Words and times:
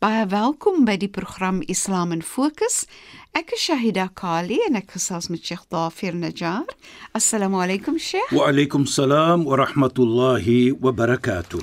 Baie 0.00 0.22
welkom 0.32 0.86
by 0.88 0.94
die 0.96 1.10
program 1.12 1.58
Islam 1.68 2.14
in 2.14 2.22
Fokus. 2.24 2.86
Ek 3.36 3.50
is 3.52 3.66
Shahida 3.66 4.06
Kali 4.16 4.56
en 4.64 4.78
ek 4.78 4.94
gesels 4.94 5.26
met 5.28 5.44
Sheikh 5.44 5.66
Dafir 5.68 6.16
Najjar. 6.16 6.64
Assalamu 7.12 7.60
alaykum 7.60 7.98
Sheikh. 8.00 8.32
Wa 8.32 8.46
alaykum 8.48 8.86
salaam 8.88 9.44
wa 9.44 9.58
rahmatullahi 9.60 10.72
wa 10.80 10.94
barakatuh. 10.96 11.60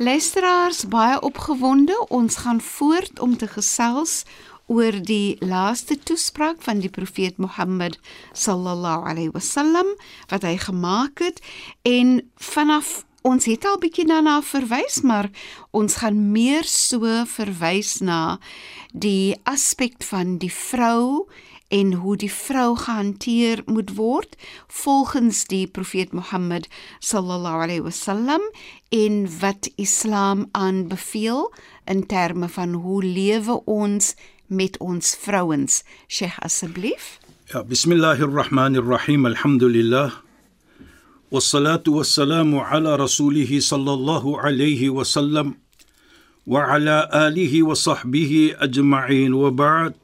Luisteraars, 0.00 0.86
baie 0.88 1.20
opgewonde. 1.20 1.92
Ons 2.08 2.40
gaan 2.40 2.64
voort 2.64 3.20
om 3.20 3.36
te 3.36 3.50
gesels 3.52 4.22
oor 4.72 4.96
die 5.04 5.36
laaste 5.44 6.00
toespraak 6.00 6.64
van 6.64 6.80
die 6.80 6.88
profeet 6.88 7.36
Mohammed 7.36 8.00
sallallahu 8.32 9.04
alaihi 9.12 9.36
wasallam 9.36 9.92
wat 10.32 10.48
hy 10.48 10.56
gemaak 10.56 11.20
het 11.20 11.44
en 11.84 12.22
vanaf 12.40 13.02
ons 13.22 13.46
het 13.46 13.64
al 13.64 13.78
bietjie 13.82 14.06
daarna 14.08 14.40
verwys 14.42 15.00
maar 15.06 15.30
ons 15.70 15.96
gaan 16.02 16.18
meer 16.32 16.66
so 16.68 17.24
verwys 17.36 18.00
na 18.00 18.38
die 18.92 19.34
aspek 19.48 20.02
van 20.10 20.38
die 20.42 20.52
vrou 20.52 21.28
en 21.72 21.92
hoe 22.02 22.16
die 22.20 22.30
vrou 22.32 22.74
gehanteer 22.76 23.62
moet 23.66 23.94
word 23.96 24.36
volgens 24.82 25.46
die 25.48 25.64
profeet 25.66 26.12
Mohammed 26.12 26.68
sallallahu 27.00 27.64
alaihi 27.64 27.84
wasallam 27.86 28.44
en 28.92 29.24
wat 29.40 29.70
Islam 29.80 30.48
aanbeveel 30.52 31.48
in 31.84 32.06
terme 32.06 32.48
van 32.48 32.74
hoe 32.84 33.00
lewe 33.04 33.64
ons 33.64 34.14
met 34.46 34.76
ons 34.78 35.16
vrouens. 35.16 35.80
Sheikh 36.08 36.36
asseblief. 36.44 37.18
Ja, 37.52 37.64
bismillahirrahmanirrahim. 37.64 39.26
Alhamdulillah. 39.26 40.12
Wassalatu 40.12 40.12
wassalamu 40.12 40.31
والصلاة 41.32 41.82
والسلام 41.88 42.50
على 42.60 42.96
رسوله 42.96 43.60
صلى 43.60 43.92
الله 43.92 44.40
عليه 44.40 44.90
وسلم 44.90 45.54
وعلى 46.46 47.08
آله 47.26 47.62
وصحبه 47.62 48.32
أجمعين 48.60 49.32
وبعد. 49.32 49.94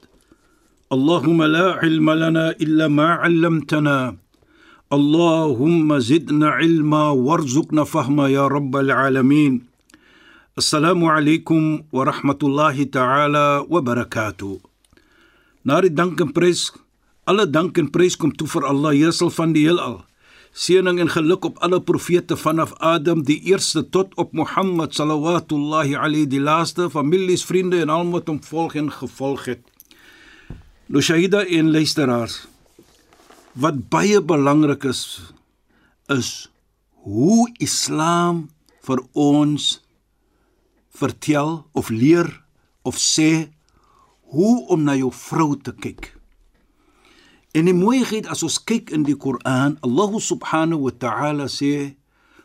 اللهم 0.93 1.43
لا 1.43 1.67
علم 1.84 2.11
لنا 2.11 2.51
إلا 2.51 2.89
ما 2.89 3.09
علمتنا. 3.21 4.17
اللهم 4.93 5.99
زدنا 5.99 6.49
علما 6.49 7.05
وارزقنا 7.11 7.84
فهما 7.84 8.29
يا 8.29 8.49
رب 8.49 8.77
العالمين. 8.77 9.53
السلام 10.59 11.05
عليكم 11.05 11.83
ورحمة 11.93 12.41
الله 12.43 12.83
تعالى 12.83 13.67
وبركاته. 13.69 14.61
ناري 15.65 15.89
دانكن 15.89 16.33
بريس. 16.33 16.73
الله 17.28 17.44
دانكن 17.44 17.93
بريس 17.93 18.17
كم 18.17 18.31
توفر 18.31 18.71
الله 18.71 19.12
kom 19.12 19.21
toe 19.21 19.28
vir 19.28 20.09
Seëning 20.58 20.98
en 20.98 21.10
geluk 21.10 21.44
op 21.46 21.58
alle 21.62 21.78
profete 21.78 22.34
vanaf 22.36 22.72
Adam 22.82 23.20
die 23.22 23.36
eerste 23.46 23.84
tot 23.94 24.14
op 24.19 24.32
Mohammed 24.34 24.96
sallallahu 24.96 25.94
alayhi 25.94 26.26
die 26.26 26.41
laaste, 26.42 26.88
families, 26.91 27.44
vriende 27.46 27.78
en 27.78 27.92
almal 27.94 28.19
wat 28.19 28.32
hom 28.32 28.41
volg 28.42 28.74
en 28.74 28.91
gevolg 28.91 29.44
het. 29.46 29.62
Nou 30.91 31.02
Shahida 31.02 31.44
en 31.46 31.70
luisteraars, 31.70 32.48
wat 33.54 33.86
baie 33.88 34.19
belangrik 34.19 34.88
is 34.91 35.30
is 36.10 36.50
hoe 37.06 37.46
Islam 37.62 38.48
vir 38.82 39.04
ons 39.14 39.70
vertel 40.90 41.69
of 41.72 41.94
leer 41.94 42.32
of 42.82 42.98
sê 42.98 43.52
hoe 44.34 44.66
om 44.75 44.82
na 44.82 44.98
jou 44.98 45.14
vrou 45.14 45.52
te 45.54 45.70
kyk. 45.70 46.18
En 47.58 47.66
die 47.66 47.74
mooiheid 47.74 48.28
as 48.30 48.44
ons 48.46 48.60
kyk 48.62 48.92
in 48.94 49.02
die 49.02 49.16
Koran, 49.19 49.78
Allah 49.82 50.12
subhanahu 50.22 50.84
wa 50.86 50.92
ta'ala 51.04 51.48
sê: 51.50 51.96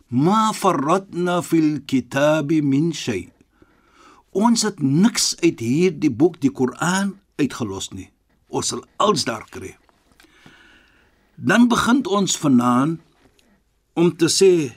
"Ma 0.09 0.49
farratna 0.57 1.41
fil 1.45 1.85
kitabi 1.85 2.63
min 2.65 2.89
shay." 2.93 3.29
Ons 4.33 4.63
het 4.65 4.81
niks 4.81 5.35
uit 5.43 5.59
hierdie 5.61 6.09
boek, 6.09 6.39
die 6.41 6.49
Koran, 6.49 7.19
uitgelos 7.37 7.91
nie. 7.93 8.09
Ons 8.49 8.73
sal 8.73 8.81
alles 8.97 9.25
daar 9.29 9.45
kry. 9.53 9.75
Dan 11.37 11.69
begin 11.69 12.01
ons 12.07 12.37
vanaand 12.37 13.01
om 13.93 14.09
te 14.17 14.25
sê 14.25 14.73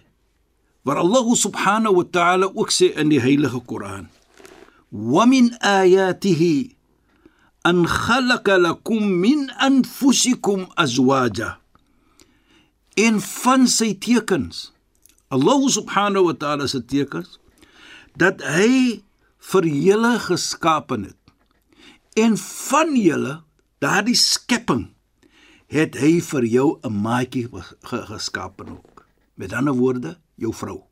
waar 0.84 1.00
Allah 1.00 1.32
subhanahu 1.34 1.97
wa 1.97 2.04
ta'ala 2.04 2.53
ook 2.53 2.70
sê 2.70 2.92
in 3.00 3.08
die 3.08 3.20
heilige 3.20 3.60
Koran 3.64 4.08
wa 4.92 5.24
min 5.26 5.50
ayatihi 5.60 6.75
an 7.69 7.84
khalaqa 7.87 8.56
lakum 8.66 9.03
min 9.25 9.50
anfusikum 9.69 10.71
azwaja 10.84 11.50
in 12.97 13.21
van 13.21 13.66
sy 13.66 13.91
tekens 14.06 14.71
Allah 15.34 15.60
subhanahu 15.78 16.31
wa 16.31 16.37
ta'ala 16.38 16.71
se 16.71 16.81
tekens 16.81 17.38
dat 18.15 18.41
hy 18.47 19.03
vir 19.53 19.65
julle 19.66 20.19
geskapen 20.22 21.10
het. 21.10 21.21
En 22.16 22.37
van 22.41 22.94
julle 22.97 23.41
daardie 23.83 24.16
skepping 24.16 24.87
het 25.72 25.98
hy 26.00 26.21
vir 26.22 26.44
jou 26.44 26.78
'n 26.83 27.03
maatjie 27.03 27.48
geskapen 27.83 28.69
ook. 28.69 29.04
Met 29.34 29.53
ander 29.53 29.75
woorde 29.75 30.19
jou 30.37 30.54
vrou. 30.54 30.83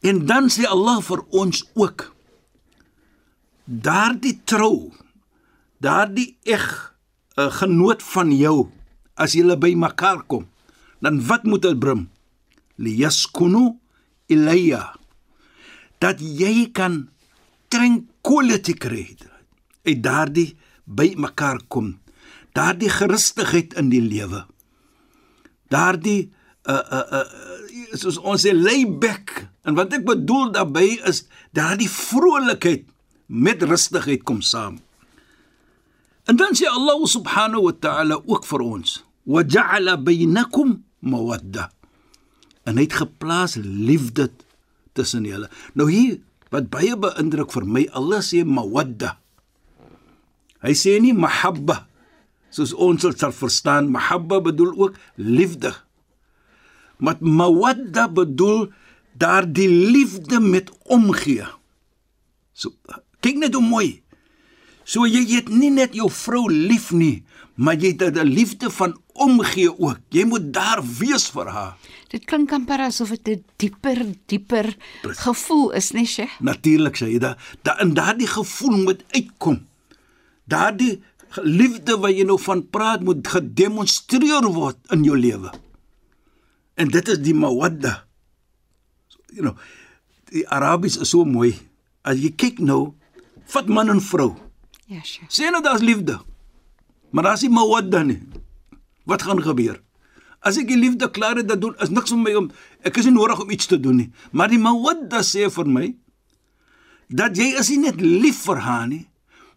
En 0.00 0.26
dan 0.26 0.48
sê 0.48 0.66
Allah 0.68 1.02
vir 1.02 1.24
ons 1.30 1.64
ook 1.74 2.13
daardie 3.64 4.40
trou, 4.44 4.92
daardie 5.80 6.36
eg 6.44 6.94
'n 7.36 7.50
genoot 7.50 8.02
van 8.02 8.30
jou 8.32 8.70
as 9.14 9.32
julle 9.32 9.56
by 9.58 9.74
mekaar 9.74 10.22
kom, 10.26 10.46
dan 11.00 11.26
wat 11.26 11.44
moet 11.44 11.62
dit 11.62 11.78
bring? 11.78 12.08
Liyaskunu 12.76 13.78
ilayya. 14.26 14.94
Dat 15.98 16.20
jy 16.20 16.70
kan 16.72 17.08
tranquility 17.68 18.74
kry. 18.74 19.16
Uit 19.84 20.02
daardie 20.02 20.56
by 20.84 21.14
mekaar 21.16 21.60
kom. 21.68 21.98
Daardie 22.52 22.90
gerustigheid 22.90 23.74
in 23.74 23.88
die 23.88 24.02
lewe. 24.02 24.46
Daardie 25.68 26.30
uh 26.64 26.80
uh 26.90 27.06
uh 27.20 27.28
soos 27.92 28.18
ons 28.18 28.40
sê 28.40 28.54
lay 28.54 28.86
back 28.86 29.48
en 29.68 29.74
wat 29.74 29.92
ek 29.92 30.04
bedoel 30.06 30.52
daarbey 30.54 30.96
is 31.04 31.26
daardie 31.52 31.90
vrolikheid 31.90 32.86
met 33.26 33.62
rustigheid 33.62 34.22
kom 34.22 34.40
saam. 34.40 34.78
En 36.24 36.36
dan 36.36 36.56
sê 36.56 36.68
Allah 36.68 37.00
subhanahu 37.04 37.68
wa 37.68 37.74
ta'ala 37.76 38.20
ook 38.24 38.44
vir 38.48 38.60
ons: 38.60 39.04
"Wa 39.28 39.44
ja'ala 39.44 40.00
bainakum 40.00 40.84
mawadda." 41.00 41.70
En 42.64 42.76
hy 42.80 42.88
het 42.88 42.96
geplaas 42.96 43.56
liefde 43.60 44.30
tussen 44.92 45.24
julle. 45.24 45.50
Nou 45.74 45.90
hier 45.90 46.20
wat 46.48 46.70
baie 46.72 46.96
beïndruk 46.96 47.52
vir 47.52 47.66
my, 47.66 47.88
Allah 47.92 48.22
sê 48.24 48.44
mawadda. 48.44 49.18
Hy 50.64 50.72
sê 50.72 50.96
nie 51.00 51.12
mahabba 51.12 51.84
soos 52.54 52.72
ons 52.78 53.02
sal 53.02 53.34
verstaan. 53.34 53.90
Mahabba 53.90 54.40
bedoel 54.40 54.72
ook 54.78 54.94
liefde. 55.18 55.74
Maar 57.02 57.18
mawadda 57.20 58.06
bedoel 58.08 58.70
daardie 59.18 59.68
liefde 59.68 60.40
met 60.40 60.70
omgee. 60.86 61.46
So 62.54 62.70
kyk 63.24 63.40
net 63.40 63.56
hoe 63.56 63.64
mooi. 63.64 64.02
So 64.84 65.08
jy 65.08 65.24
het 65.32 65.48
nie 65.48 65.72
net 65.72 65.96
jou 65.96 66.10
vrou 66.12 66.44
lief 66.52 66.90
nie, 66.92 67.24
maar 67.56 67.80
jy 67.80 67.96
het 67.96 68.18
'n 68.20 68.28
liefde 68.28 68.70
van 68.70 68.98
omgee 69.14 69.70
ook. 69.70 69.98
Jy 70.10 70.24
moet 70.24 70.52
daar 70.52 70.82
wees 70.98 71.30
vir 71.30 71.48
haar. 71.48 71.76
Dit 72.08 72.24
klink 72.24 72.52
amper 72.52 72.80
asof 72.80 73.08
dit 73.08 73.28
'n 73.28 73.44
dieper, 73.56 74.04
dieper 74.26 74.76
gevoel 75.02 75.72
is, 75.72 75.92
nee 75.92 76.06
Sheikh. 76.06 76.40
Natuurlik 76.40 76.96
jy 76.96 77.18
da, 77.18 77.36
da 77.62 77.80
in 77.80 77.94
daardie 77.94 78.26
gevoel 78.26 78.76
moet 78.82 79.04
uitkom. 79.10 79.66
Daardie 80.44 81.02
liefde 81.42 81.96
wat 81.98 82.12
jy 82.12 82.24
nou 82.24 82.38
van 82.38 82.68
praat 82.70 83.00
moet 83.02 83.26
gedemonstreer 83.26 84.44
word 84.52 84.76
in 84.90 85.04
jou 85.04 85.18
lewe. 85.18 85.50
En 86.74 86.88
dit 86.88 87.08
is 87.08 87.18
die 87.18 87.34
mawadda. 87.34 88.04
you 89.34 89.42
know, 89.42 89.56
die 90.30 90.46
Arabies 90.48 90.96
is 90.96 91.10
so 91.10 91.26
mooi. 91.26 91.54
As 92.06 92.20
jy 92.20 92.30
kyk 92.38 92.62
nou, 92.62 92.94
vat 93.46 93.68
man 93.68 93.88
en 93.88 94.00
vrou. 94.00 94.34
Ja, 94.86 95.00
Sheikh. 95.00 95.30
Sê 95.32 95.50
nou 95.50 95.62
daar's 95.62 95.82
liefde. 95.84 96.20
Maar 97.14 97.34
as 97.34 97.44
jy 97.44 97.50
mawadda 97.52 98.02
nie, 98.02 98.20
wat 99.06 99.22
gaan 99.22 99.42
gebeur? 99.42 99.80
As 100.44 100.58
ek 100.60 100.68
die 100.68 100.78
liefde 100.78 101.08
klaar 101.10 101.38
het, 101.40 101.48
dan 101.48 101.60
doen 101.60 101.76
is 101.80 101.92
niks 101.92 102.12
vir 102.12 102.20
my 102.20 102.34
om 102.36 102.50
ek 102.84 102.98
is 103.00 103.08
nie 103.08 103.14
nodig 103.16 103.40
om 103.40 103.52
iets 103.54 103.68
te 103.70 103.78
doen 103.80 104.02
nie. 104.02 104.10
Maar 104.32 104.52
die 104.52 104.60
mawadda 104.60 105.22
sê 105.24 105.48
vir 105.52 105.70
my 105.70 105.86
dat 107.08 107.36
jy 107.38 107.52
is 107.60 107.70
nie 107.72 107.84
net 107.84 108.00
lief 108.00 108.42
vir 108.48 108.64
haar 108.64 108.88
nie, 108.90 109.04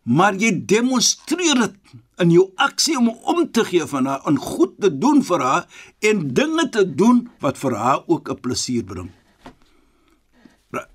maar 0.03 0.35
jy 0.39 0.51
demonstreer 0.67 1.63
dit 1.63 1.95
in 2.23 2.31
jou 2.33 2.47
aksie 2.61 2.95
om 2.99 3.09
om 3.09 3.43
te 3.51 3.63
gee 3.67 3.85
van 3.89 4.07
haar 4.09 4.25
en 4.29 4.37
goed 4.41 4.77
te 4.81 4.91
doen 4.93 5.19
vir 5.25 5.43
haar 5.43 5.81
en 6.09 6.23
dinge 6.39 6.67
te 6.73 6.83
doen 6.87 7.25
wat 7.43 7.59
vir 7.61 7.75
haar 7.75 8.03
ook 8.07 8.29
'n 8.29 8.41
plesier 8.41 8.83
bring. 8.83 9.11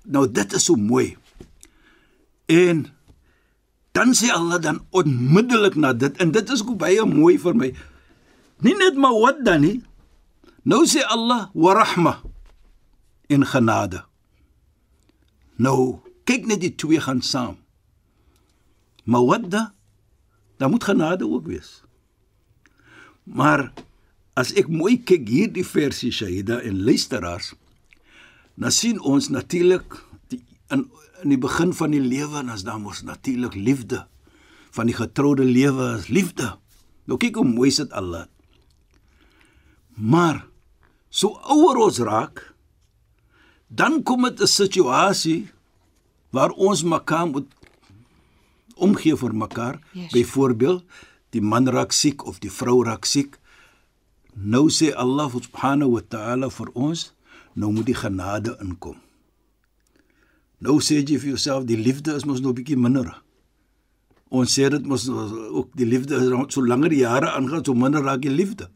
Nou 0.05 0.27
dit 0.31 0.53
is 0.53 0.65
so 0.65 0.75
mooi. 0.75 1.17
En 2.45 2.85
dan 3.93 4.13
sê 4.17 4.31
Allah 4.33 4.61
dan 4.61 4.85
onmiddellik 4.89 5.75
na 5.75 5.93
dit 5.93 6.17
en 6.17 6.31
dit 6.31 6.49
is 6.49 6.63
ook 6.65 6.77
baie 6.81 7.05
mooi 7.05 7.37
vir 7.39 7.55
my. 7.55 7.69
Nie 8.65 8.75
net 8.77 8.97
mawadda 8.97 9.57
nie. 9.61 9.83
Nou 10.63 10.83
sê 10.87 11.03
Allah 11.05 11.51
wa 11.53 11.73
rahma 11.77 12.21
in 13.29 13.45
genade. 13.45 14.03
Nou 15.55 16.01
kyk 16.25 16.47
net 16.49 16.63
die 16.63 16.75
twee 16.75 16.99
gaan 16.99 17.21
saam. 17.21 17.59
Mawadda 19.03 19.73
dan 20.57 20.71
moet 20.71 20.83
genade 20.83 21.27
ook 21.27 21.47
wees. 21.47 21.83
Maar 23.23 23.71
as 24.33 24.53
ek 24.57 24.67
mooi 24.71 24.97
kyk 25.03 25.27
hierdie 25.29 25.65
versie 25.67 26.11
Shahida 26.11 26.59
en 26.65 26.81
luisteraars, 26.83 27.53
dan 28.55 28.71
sien 28.71 29.01
ons 29.01 29.29
natuurlik 29.29 29.97
die 30.31 30.41
in 30.73 30.87
in 31.23 31.33
die 31.33 31.41
begin 31.41 31.73
van 31.73 31.91
die 31.91 32.03
lewe 32.03 32.39
en 32.41 32.49
as 32.53 32.63
daar 32.67 32.79
mos 32.79 33.03
natuurlik 33.07 33.55
liefde 33.55 34.05
van 34.73 34.89
die 34.89 34.95
getroude 34.97 35.45
lewe 35.45 35.93
is 35.97 36.07
liefde. 36.07 36.55
Nou 37.05 37.17
kyk 37.21 37.37
hoe 37.39 37.47
mooi 37.47 37.69
dit 37.69 37.91
Allah. 37.91 38.25
Maar 39.93 40.45
so 41.09 41.37
ouer 41.53 41.77
ons 41.85 41.99
raak, 41.99 42.41
dan 43.67 44.03
kom 44.03 44.23
dit 44.23 44.41
'n 44.41 44.47
situasie 44.47 45.49
waar 46.31 46.49
ons 46.49 46.83
mekaar 46.83 47.27
moet 47.27 47.49
omgee 48.75 49.15
vir 49.15 49.35
mekaar. 49.35 49.79
Yes. 49.91 50.11
Byvoorbeeld, 50.11 50.83
die 51.29 51.41
man 51.41 51.67
raak 51.67 51.91
siek 51.91 52.25
of 52.25 52.39
die 52.39 52.51
vrou 52.51 52.83
raak 52.83 53.05
siek. 53.05 53.39
Nou 54.33 54.69
sê 54.69 54.93
Allah 54.93 55.29
subhanahu 55.29 55.91
wa 55.91 56.01
ta'ala 56.01 56.49
vir 56.49 56.69
ons, 56.73 57.13
nou 57.53 57.71
moet 57.71 57.85
die 57.85 57.97
genade 57.97 58.57
inkom. 58.61 58.97
Nou 60.63 60.79
sê 60.79 61.01
jy 61.01 61.17
vir 61.19 61.33
jouself 61.33 61.65
die 61.67 61.77
liefde 61.79 62.15
is 62.15 62.25
mos 62.25 62.39
nou 62.41 62.53
'n 62.53 62.59
bietjie 62.61 62.77
minder. 62.79 63.09
Ons 64.31 64.55
sê 64.57 64.69
dit 64.69 64.85
mos 64.85 65.09
ook 65.09 65.75
die 65.75 65.85
liefde 65.85 66.15
is 66.15 66.53
so 66.53 66.61
langer 66.61 66.89
die 66.89 67.03
jare 67.03 67.29
aangaan, 67.35 67.65
so 67.65 67.73
minder 67.73 68.01
raak 68.01 68.21
die 68.21 68.31
liefde. 68.31 68.69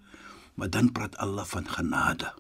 Maar 0.56 0.70
dan 0.70 0.92
praat 0.92 1.18
Allah 1.18 1.46
van 1.46 1.66
genade. 1.68 2.34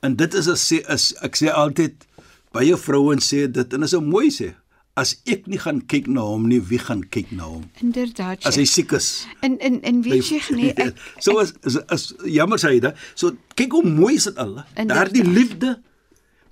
En 0.00 0.16
dit 0.16 0.34
is 0.34 0.48
as 0.48 0.72
sê 0.72 0.84
is 0.88 1.14
ek 1.22 1.36
sê 1.36 1.48
altyd 1.50 2.06
baie 2.52 2.76
vrouens 2.76 3.32
sê 3.32 3.50
dit 3.50 3.72
en 3.72 3.82
is 3.82 3.94
'n 3.94 4.04
mooi 4.04 4.30
sê. 4.30 4.54
As 4.96 5.16
ek 5.26 5.46
nie 5.46 5.58
gaan 5.58 5.80
kyk 5.86 6.06
na 6.06 6.20
hom 6.20 6.46
nie, 6.48 6.60
wie 6.60 6.78
gaan 6.78 7.02
kyk 7.08 7.32
na 7.32 7.42
hom? 7.42 7.64
Inderdaad. 7.82 8.44
As 8.46 8.54
hy 8.54 8.64
Sheikh. 8.64 8.74
siek 8.74 8.92
is. 8.92 9.26
En 9.40 9.58
en 9.58 9.82
en 9.82 10.02
weet 10.02 10.22
jy 10.22 10.40
nee, 10.54 10.72
ek, 10.72 10.94
so 11.24 11.38
as, 11.38 11.52
as, 11.64 11.76
as 11.88 12.14
jammer 12.24 12.58
sê 12.58 12.70
jy 12.76 12.80
dit. 12.80 12.94
So 13.14 13.34
kyk 13.54 13.72
hoe 13.72 13.82
mooi 13.82 14.14
is 14.14 14.24
dit 14.24 14.36
Allah. 14.36 14.64
Daardie 14.74 15.24
liefde 15.24 15.82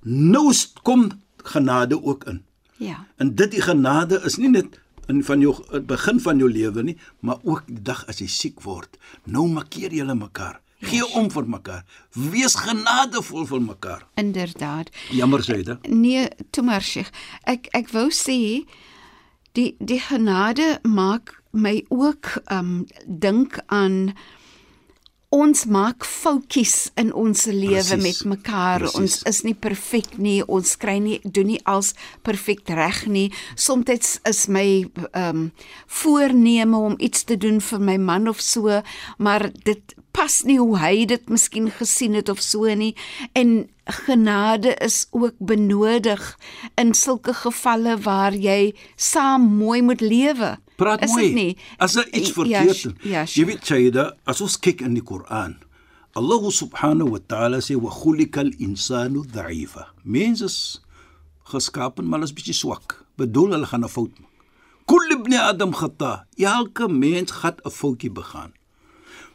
nou 0.03 0.53
kom 0.83 1.11
genade 1.43 2.03
ook 2.03 2.23
in. 2.23 2.43
ja. 2.77 3.05
En 3.17 3.35
dit 3.35 3.51
die 3.51 3.61
genade 3.61 4.21
is 4.25 4.35
nie 4.37 4.49
net 4.49 4.79
in 5.07 5.23
van 5.23 5.39
jou 5.39 5.79
begin 5.81 6.19
van 6.19 6.37
jou 6.37 6.51
lewe 6.51 6.83
nie, 6.83 6.97
maar 7.19 7.37
ook 7.43 7.63
die 7.67 7.81
dag 7.81 8.05
as 8.07 8.19
jy 8.23 8.27
siek 8.27 8.61
word. 8.63 8.97
Nou 9.23 9.47
makkeer 9.51 9.91
julle 9.91 10.15
mekaar. 10.15 10.61
Gee 10.83 11.05
om 11.15 11.29
vir 11.31 11.45
mekaar. 11.47 11.83
Wees 12.11 12.55
genadevol 12.59 13.45
vir 13.47 13.61
mekaar. 13.61 14.05
Inderdaad. 14.19 14.89
Jammer 15.11 15.43
sê 15.43 15.61
jy 15.61 15.63
dit. 15.69 15.87
Nee, 15.87 16.27
toe 16.51 16.63
maar 16.63 16.83
Sheikh. 16.83 17.11
Ek 17.47 17.69
ek 17.71 17.91
wou 17.95 18.09
sê 18.11 18.65
die 19.55 19.75
die 19.79 19.99
genade 20.03 20.79
maak 20.83 21.37
my 21.51 21.83
ook 21.89 22.33
um 22.51 22.85
dink 23.07 23.59
aan 23.67 24.13
ons 25.33 25.65
maak 25.65 26.05
foutjies 26.05 26.91
in 26.99 27.09
ons 27.17 27.45
lewe 27.49 27.97
met 27.97 28.21
mekaar. 28.29 28.83
presies. 28.83 28.99
Ons 28.99 29.15
is 29.29 29.41
nie 29.47 29.55
perfek 29.57 30.17
nie. 30.21 30.41
Ons 30.45 30.75
kry 30.77 30.99
nie 31.01 31.19
doen 31.23 31.49
nie 31.53 31.59
als 31.69 31.93
perfek 32.21 32.69
reg 32.69 33.05
nie. 33.09 33.31
Soms 33.55 34.19
is 34.29 34.45
my 34.47 34.85
um 35.17 35.51
voorneme 35.87 36.77
om 36.77 36.95
iets 36.99 37.25
te 37.25 37.37
doen 37.37 37.59
vir 37.61 37.81
my 37.81 37.97
man 37.97 38.29
of 38.29 38.41
so, 38.41 38.81
maar 39.17 39.49
dit 39.65 39.95
pas 40.13 40.43
nie 40.45 40.59
hoe 40.59 40.77
hy 40.77 41.05
dit 41.09 41.29
miskien 41.29 41.71
gesien 41.73 42.13
het 42.13 42.29
of 42.29 42.41
so 42.41 42.69
nie. 42.77 42.93
En 43.33 43.65
genade 44.05 44.75
is 44.85 45.07
ook 45.11 45.35
benodig 45.39 46.21
in 46.79 46.93
sulke 46.93 47.33
gevalle 47.33 47.97
waar 48.05 48.37
jy 48.37 48.75
saam 48.95 49.49
mooi 49.57 49.81
moet 49.81 50.01
lewe. 50.01 50.57
Praat 50.75 51.03
is 51.03 51.11
mooi. 51.11 51.23
dit 51.25 51.33
nie? 51.33 51.57
As 51.77 51.93
daar 51.93 52.07
iets 52.09 52.27
Ja, 52.27 52.33
verkeerd 52.33 52.75
sh- 52.75 52.85
is. 52.85 52.93
ja, 53.03 53.23
jy 53.25 53.45
weet 53.45 53.65
Shaida, 53.65 54.13
as 54.25 54.41
ons 54.41 54.57
kyk 54.59 54.81
in 54.81 54.93
die 54.93 55.03
Koran, 55.03 55.57
Allah 56.15 56.51
subhanahu 56.51 57.09
wa 57.11 57.19
ta'ala 57.27 57.57
sê 57.61 57.75
wa 57.75 57.89
khuliqal 57.91 58.53
insanu 58.59 59.23
dha'ifa. 59.25 59.87
Mens 60.03 60.41
is 60.41 60.81
geskapen 61.43 62.05
maar 62.07 62.21
is 62.23 62.33
bietjie 62.33 62.53
swak. 62.53 63.05
Bedoel 63.17 63.51
hulle 63.51 63.65
gaan 63.65 63.83
'n 63.83 63.89
fout 63.89 64.19
maak. 64.19 64.29
Kull 64.85 65.11
ibn 65.11 65.33
Adam 65.33 65.73
khata. 65.73 66.25
Elke 66.37 66.87
mens 66.87 67.31
gaan 67.31 67.55
'n 67.65 67.69
foutjie 67.71 68.11
begaan. 68.11 68.51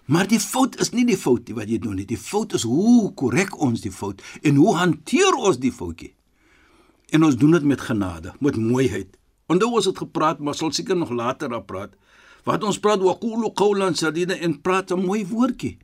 Maar 0.06 0.26
die 0.26 0.40
fout 0.40 0.80
is 0.80 0.90
nie 0.92 1.04
die 1.04 1.16
fout 1.16 1.48
wat 1.54 1.68
jy 1.68 1.78
doen 1.78 1.94
nie. 1.96 2.04
Die 2.06 2.16
fout 2.18 2.52
is 2.54 2.62
hoe 2.62 3.12
korrek 3.14 3.60
ons 3.60 3.80
die 3.80 3.92
fout 3.92 4.22
en 4.42 4.54
hoe 4.56 4.76
hanteer 4.76 5.34
ons 5.34 5.58
die 5.58 5.72
foutjie. 5.72 6.14
En 7.10 7.24
ons 7.24 7.36
doen 7.36 7.50
dit 7.50 7.62
met 7.64 7.80
genade, 7.80 8.32
met 8.40 8.56
mooiheid. 8.56 9.16
Onthou 9.48 9.72
ons 9.80 9.88
het 9.88 9.98
gepraat, 9.98 10.38
maar 10.38 10.54
sal 10.54 10.72
seker 10.72 10.96
nog 10.96 11.10
later 11.10 11.48
daar 11.48 11.64
praat. 11.64 11.94
Wat 12.44 12.64
ons 12.64 12.78
praat 12.78 13.00
waqulu 13.00 13.50
qawlan 13.56 13.96
sadida 13.96 14.36
en 14.36 14.60
praat 14.60 14.92
'n 14.92 15.04
mooi 15.04 15.26
woordjie. 15.26 15.78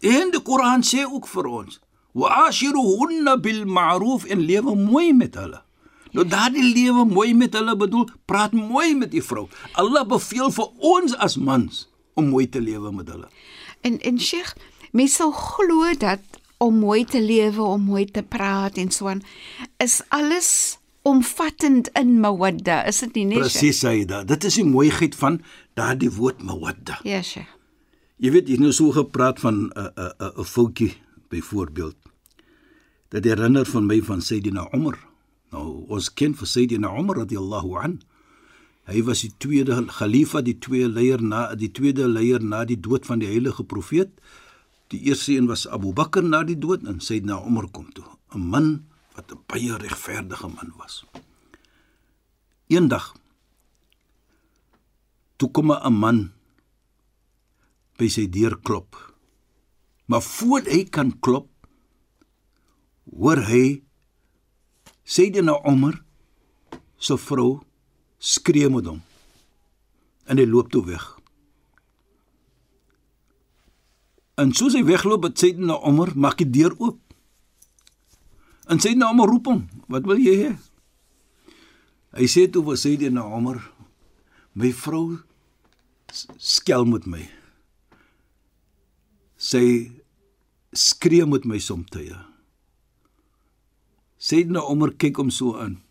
En 0.00 0.30
die 0.30 0.42
Koran 0.42 0.82
sê 0.82 1.04
ook 1.04 1.26
vir 1.26 1.46
ons: 1.46 1.80
"Wa 2.12 2.46
ashiruhunna 2.48 3.36
bil 3.36 3.64
ma'ruf 3.64 4.24
en 4.24 4.40
lewe 4.40 4.74
mooi 4.74 5.12
met 5.12 5.34
hulle." 5.34 5.62
Nou 6.12 6.26
daardie 6.28 6.74
lewe 6.74 7.04
mooi 7.08 7.34
met 7.34 7.54
hulle 7.56 7.76
bedoel, 7.76 8.08
praat 8.24 8.52
mooi 8.52 8.94
met 8.94 9.10
die 9.10 9.22
vrou. 9.22 9.46
Allah 9.72 10.04
beveel 10.08 10.50
vir 10.50 10.68
ons 10.78 11.16
as 11.16 11.36
mans 11.36 11.88
om 12.14 12.28
mooi 12.28 12.48
te 12.48 12.60
lewe 12.60 12.92
met 12.92 13.08
hulle. 13.08 13.28
En 13.80 13.98
en 14.00 14.20
Sheikh, 14.20 14.52
mense 14.92 15.14
sal 15.14 15.32
glo 15.32 15.94
dat 15.98 16.20
om 16.58 16.78
mooi 16.78 17.04
te 17.04 17.20
lewe, 17.20 17.62
om 17.62 17.82
mooi 17.82 18.04
te 18.04 18.22
praat 18.22 18.76
en 18.76 18.90
so 18.90 19.08
aan 19.08 19.22
is 19.82 20.02
alles 20.08 20.78
omvattend 21.02 21.88
in 21.98 22.20
mawadda, 22.20 22.82
is 22.86 23.00
dit 23.02 23.14
nie? 23.14 23.26
Sheikh? 23.26 23.42
Presies, 23.42 23.78
Saida. 23.82 24.22
Dit 24.24 24.44
is 24.44 24.58
die 24.60 24.66
mooiheid 24.66 25.16
van 25.18 25.40
daardie 25.78 26.10
woord 26.14 26.42
mawadda. 26.46 27.00
Ja, 27.08 27.22
Sheikh. 27.22 27.50
Jy 28.22 28.30
weet, 28.30 28.46
jy 28.46 28.54
het 28.54 28.62
nou 28.62 28.72
so 28.72 28.94
gepraat 28.94 29.40
van 29.42 29.72
'n 29.74 29.90
'n 29.96 30.12
'n 30.18 30.32
'n 30.38 30.44
foutjie 30.44 30.94
byvoorbeeld. 31.28 31.96
Dit 33.08 33.24
herinner 33.24 33.66
van 33.66 33.86
my 33.86 34.02
van 34.02 34.20
Sayyidina 34.22 34.68
Umar. 34.72 34.98
Nou, 35.50 35.84
ons 35.88 36.12
ken 36.14 36.34
vir 36.34 36.46
Sayyidina 36.46 36.98
Umar 36.98 37.16
radhiyallahu 37.16 37.76
an. 37.76 38.00
Hy 38.84 39.02
was 39.02 39.20
die 39.20 39.32
tweede 39.38 39.84
khalifa, 39.86 40.42
die 40.42 40.58
tweede 40.58 40.88
leier 40.88 41.22
na 41.22 41.54
die 41.54 41.70
tweede 41.70 42.08
leier 42.08 42.42
na 42.42 42.64
die 42.64 42.80
dood 42.80 43.06
van 43.06 43.18
die 43.18 43.28
heilige 43.28 43.64
profeet. 43.64 44.10
Die 44.88 45.00
eerste 45.00 45.32
een 45.32 45.46
was 45.46 45.68
Abu 45.68 45.92
Bakr 45.92 46.22
na 46.22 46.42
die 46.42 46.58
dood 46.58 46.86
en 46.86 47.00
Sayyidina 47.00 47.42
Umar 47.46 47.68
kom 47.70 47.92
toe, 47.92 48.04
'n 48.34 48.40
man 48.40 48.91
wat 49.14 49.32
'n 49.32 49.42
baie 49.46 49.76
regverdige 49.76 50.48
man 50.48 50.72
was. 50.76 51.04
Eendag 52.66 53.14
toe 55.36 55.50
kom 55.50 55.72
'n 55.72 55.92
man 55.92 56.32
by 57.98 58.08
sy 58.08 58.28
deur 58.28 58.56
klop. 58.62 58.96
Maar 60.06 60.22
voor 60.22 60.60
hy 60.66 60.84
kan 60.84 61.18
klop, 61.20 61.48
hoor 63.10 63.40
hy 63.46 63.82
Sayyidina 65.02 65.58
Umar 65.66 66.02
se 66.96 67.16
vrou 67.18 67.60
skree 68.18 68.68
met 68.70 68.86
hom. 68.86 69.02
En 70.24 70.38
hy 70.38 70.46
loop 70.46 70.70
toe 70.70 70.84
weg. 70.86 71.04
En 74.34 74.52
soos 74.52 74.74
hy 74.74 74.84
wegloop, 74.86 75.26
het 75.28 75.38
Sayyidina 75.38 75.80
Umar 75.86 76.14
maak 76.16 76.38
die 76.38 76.50
deur 76.50 76.74
oop. 76.78 77.00
En 78.72 78.80
Sayyidina 78.80 79.10
Umar 79.12 79.28
roep 79.28 79.46
hom, 79.46 79.68
"Wat 79.88 80.06
wil 80.08 80.16
jy 80.16 80.34
hê?" 80.42 80.52
Hy 82.16 82.24
sê 82.24 82.48
toe 82.48 82.64
vir 82.64 82.76
Sayyidina 82.76 83.22
Umar, 83.36 83.60
"My 84.54 84.72
vrou 84.72 85.20
skel 86.38 86.84
met 86.84 87.06
my." 87.06 87.28
sy 89.42 89.90
skree 90.72 91.26
met 91.26 91.44
my 91.44 91.58
soms. 91.58 91.90
Sayyidina 94.22 94.62
Umar 94.70 94.94
kyk 94.94 95.18
hom 95.18 95.30
so 95.34 95.58
aan. 95.58 95.82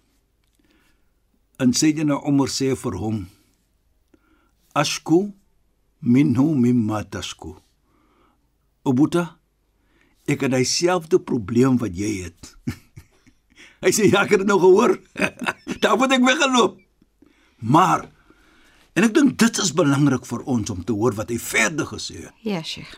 En 1.59 1.75
Sayyidina 1.75 2.15
Umar 2.23 2.47
sê 2.47 2.71
vir 2.83 2.95
hom: 2.95 3.27
Ashku 4.73 5.33
minhu 6.00 6.55
mimma 6.55 7.03
tashku. 7.03 7.59
Obuta, 8.88 9.35
ek 10.29 10.45
het 10.45 10.53
dieselfde 10.53 11.19
probleem 11.19 11.77
wat 11.81 11.95
jy 11.97 12.11
het. 12.27 12.55
Hy 13.83 13.91
sê 13.95 14.09
ja, 14.11 14.23
ek 14.25 14.35
het 14.35 14.43
dit 14.43 14.49
nou 14.49 14.59
gehoor. 14.61 14.97
Daar 15.83 15.97
moet 15.97 16.17
ek 16.17 16.25
weggeloop. 16.25 16.79
Maar 17.61 18.07
en 18.97 19.07
ek 19.07 19.15
dink 19.15 19.37
dit 19.39 19.61
is 19.63 19.71
belangrik 19.73 20.25
vir 20.27 20.43
ons 20.51 20.73
om 20.73 20.83
te 20.83 20.93
hoor 20.93 21.15
wat 21.17 21.31
hy 21.31 21.39
verder 21.41 21.87
gesê 21.89 22.25
het. 22.25 22.35
Ja, 22.45 22.61
Sheikh. 22.61 22.97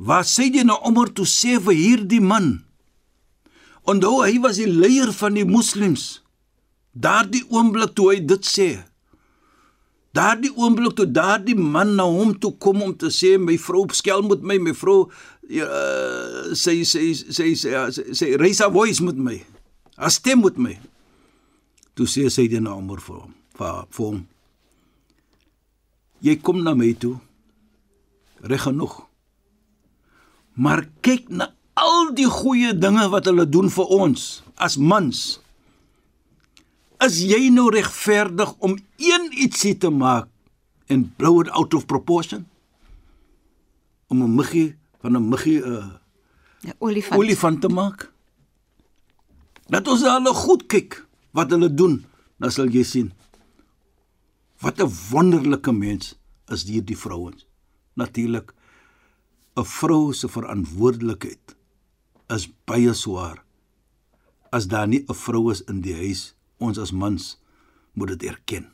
Wat 0.00 0.26
sê 0.26 0.48
jy 0.50 0.64
nou 0.66 0.78
Omar 0.88 1.12
toe 1.14 1.26
sê 1.28 1.58
vir 1.62 1.76
hierdie 1.78 2.22
man? 2.22 2.64
Onthou 3.86 4.22
hy 4.24 4.40
was 4.42 4.58
die 4.58 4.70
leier 4.70 5.12
van 5.14 5.36
die 5.36 5.46
moslems. 5.46 6.24
Daardie 6.94 7.44
oomblik 7.52 7.94
toe 7.94 8.14
hy 8.14 8.18
dit 8.24 8.48
sê. 8.48 8.68
Daardie 10.14 10.52
oomblik 10.54 10.94
toe 10.94 11.08
daardie 11.10 11.56
man 11.58 11.96
na 11.98 12.06
hom 12.06 12.34
toe 12.38 12.52
kom 12.62 12.82
om 12.86 12.92
te 12.94 13.10
sê 13.10 13.34
my 13.40 13.56
vrou 13.58 13.88
skel 13.90 14.22
met 14.22 14.44
my, 14.46 14.60
my 14.62 14.74
vrou 14.78 15.08
uh, 15.08 16.52
sê 16.54 16.76
sê 16.86 17.08
sê 17.18 17.50
sê 17.58 18.12
sê 18.14 18.28
raise 18.38 18.62
a 18.62 18.70
voice 18.70 19.02
met 19.02 19.18
my. 19.18 19.40
As 19.96 20.20
stem 20.20 20.44
met 20.46 20.58
my. 20.58 20.76
Toe 21.98 22.06
sê 22.10 22.28
sy 22.30 22.46
dit 22.50 22.62
na 22.62 22.76
Omar 22.78 23.02
vir 23.02 23.18
hom, 23.24 23.34
vir, 23.58 23.82
vir 23.96 24.06
hom. 24.06 24.22
Jy 26.24 26.38
kom 26.42 26.62
na 26.62 26.74
my 26.78 26.92
toe. 26.98 27.16
Reg 28.44 28.64
genoeg. 28.68 28.96
Maar 30.54 30.86
kyk 31.02 31.30
na 31.30 31.50
al 31.74 32.12
die 32.14 32.30
goeie 32.30 32.70
dinge 32.78 33.08
wat 33.10 33.26
hulle 33.26 33.46
doen 33.50 33.70
vir 33.72 33.90
ons 33.98 34.44
as 34.62 34.78
mans. 34.78 35.40
Is 37.02 37.18
jy 37.26 37.48
nou 37.50 37.70
regverdig 37.70 38.54
om 38.58 38.76
een 38.96 39.30
ietsie 39.32 39.74
te 39.78 39.90
maak 39.90 40.28
en 40.86 41.14
blow 41.16 41.40
it 41.40 41.50
out 41.50 41.74
of 41.74 41.86
proportion? 41.86 42.46
Om 44.08 44.22
'n 44.22 44.34
muggie 44.34 44.76
van 45.00 45.16
'n 45.16 45.28
muggie 45.28 45.60
'n 45.60 45.72
uh, 45.72 45.86
'n 46.64 46.74
olifant. 46.78 47.20
olifant 47.20 47.60
te 47.60 47.68
maak? 47.68 48.12
Laat 49.66 49.88
ons 49.88 50.02
hulle 50.02 50.34
goed 50.34 50.66
kyk 50.66 51.06
wat 51.32 51.50
hulle 51.50 51.74
doen, 51.74 52.04
dan 52.38 52.50
sal 52.50 52.68
jy 52.68 52.82
sien. 52.82 53.12
Wat 54.60 54.80
'n 54.80 54.90
wonderlike 55.10 55.72
mens 55.72 56.14
is 56.48 56.64
hierdie 56.64 56.98
vrouens. 56.98 57.46
Natuurlik 57.94 58.54
'n 59.56 59.64
vrou 59.64 60.12
se 60.12 60.28
verantwoordelikheid 60.28 61.56
is 62.28 62.48
baie 62.64 62.94
swaar. 62.94 63.44
As 64.50 64.66
daar 64.66 64.88
nie 64.88 65.04
'n 65.08 65.14
vrou 65.14 65.50
is 65.50 65.62
in 65.62 65.80
die 65.80 65.94
huis, 65.94 66.33
ons 66.58 66.78
as 66.78 66.92
mans 66.92 67.34
moet 67.94 68.14
dit 68.14 68.28
erken. 68.30 68.70